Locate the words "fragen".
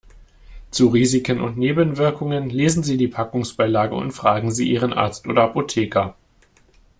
4.13-4.49